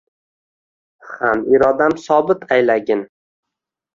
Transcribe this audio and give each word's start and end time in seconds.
Ham 1.09 1.43
irodam 1.57 1.95
sobit 2.05 2.47
aylagin. 2.57 3.07